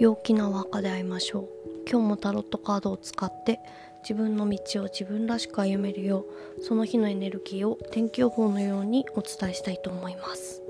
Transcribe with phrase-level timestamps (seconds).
[0.00, 1.48] 陽気な和歌で会いましょう。
[1.86, 3.60] 今日もタロットカードを使って
[4.02, 6.24] 自分の道を自分らしく歩めるよ
[6.58, 10.62] うその日のエネルギーを天気予報のようにお伝えしたいと思います。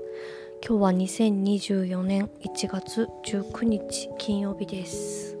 [0.67, 5.37] 今日は2024年1月19日金曜日です。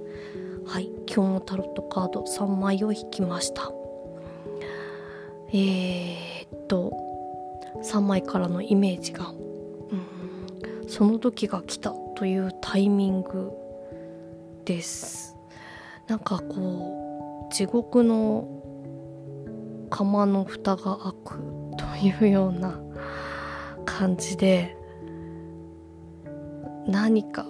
[0.65, 3.73] はい今日もタロットカード3枚を引きました。
[5.51, 6.93] えー、っと
[7.83, 13.51] 3枚からのイメージが、うん、その時が来たというタイミング
[14.71, 15.35] です。
[16.07, 18.47] なんかこう地獄の
[19.89, 21.39] 釜の蓋が開く
[21.77, 22.79] というような
[23.85, 24.77] 感じで
[26.87, 27.45] 何か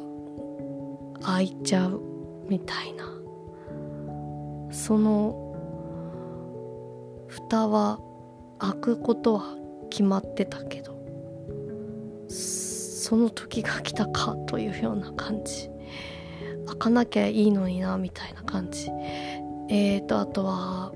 [1.21, 2.01] 開いちゃう
[2.49, 3.05] みたいな。
[4.71, 5.37] その
[7.27, 7.99] 蓋は
[8.57, 9.55] 開くことは
[9.89, 10.95] 決まってたけど
[12.29, 15.70] その時が来たかというような感じ。
[16.71, 18.89] 開かなきゃいいのになみたいな感じ。
[19.69, 20.91] えーとあとは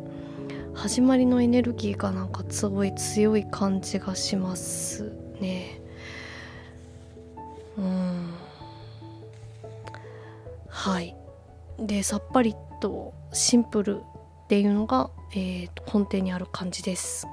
[0.73, 5.79] 始まりのエネルギーがなんかすごい強い感じがしますね。
[7.77, 8.33] うん。
[10.67, 11.15] はい。
[11.79, 17.27] でさっぱりとシンプルっていうのが、えーと、根底にある感じです。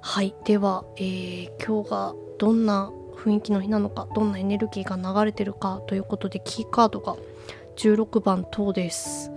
[0.00, 0.34] はい。
[0.44, 7.16] では、えー、今日がどんな雰囲気の日なのかどんなエネルギーが流れてるかということでキーカードが
[7.76, 9.30] 16番等です、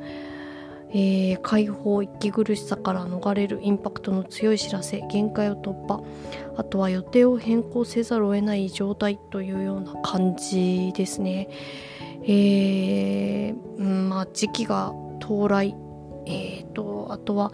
[0.89, 6.03] えー、解放息苦しさから逃れるインパクトの強い知らせ限界を突破。
[6.55, 11.49] あとは予定を変更せざるを得ない状態というような感じですね。
[12.23, 15.75] えー、まあ時期が到来。
[16.25, 17.51] えーとあとは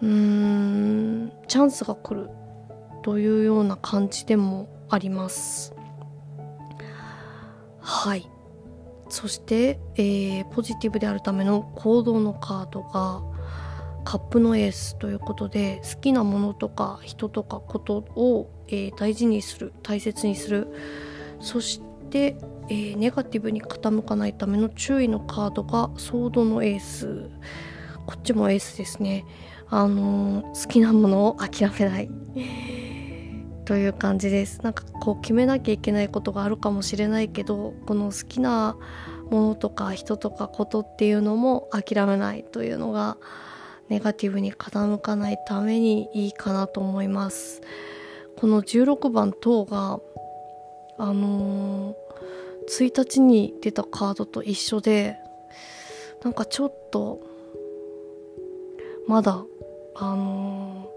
[0.00, 2.30] うーんチャンスが来る
[3.02, 5.74] というような感じでもあります。
[7.80, 8.28] はい。
[9.08, 13.22] そして、えー、ポジティブであるための行動のカードが
[14.04, 20.68] カップのエースということで好きなものとか人とかことを、えー、大事にする大切にする。
[21.40, 21.80] そし
[22.10, 22.36] て、
[22.68, 27.30] えー、ネガティブに傾かないための注意のカードがソードのエース。
[28.06, 29.24] こっちもエースですね。
[29.68, 32.08] あの、好きなものを諦めない。
[33.66, 34.60] という感じです。
[34.62, 38.76] なんかこう決めなきゃいけないことがあるかもしれないけどこの好きな
[39.28, 43.18] ものとか人とかことっていうのも諦めないというのが
[43.88, 47.60] ネガティブに傾かないためにいいかなと思います。
[48.36, 49.98] この16番等が
[50.98, 55.16] あのー、1日に出たカードと一緒で
[56.22, 57.20] なんかちょっと
[59.08, 59.44] まだ
[59.96, 60.88] あの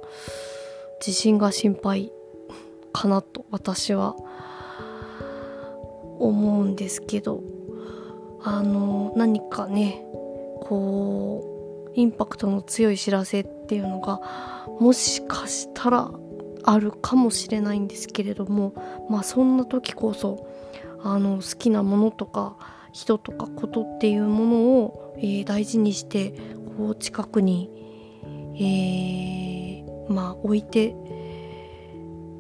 [1.01, 2.12] ー、自信が心配。
[3.00, 4.18] かなと私は
[6.20, 7.42] 思うんですけど
[8.44, 10.04] あの何かね
[10.64, 14.20] こうインパクトの強い知らせっていうのが
[14.82, 16.12] もしかしたら
[16.64, 18.74] あるかもしれないんですけれども
[19.10, 20.46] まあそんな時こそ
[21.02, 22.58] あの好きなものとか
[22.92, 26.34] 人とかことっていうものを、えー、大事にして
[26.78, 27.70] こう近くに、
[28.56, 30.96] えー、まあ置いて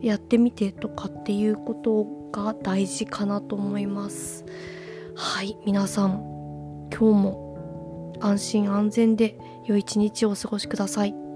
[0.01, 4.45] やってみてとかっていうことが大事かなと思います。
[5.15, 11.28] はい皆さん今日も安心安全で良い一日をお過ごしください。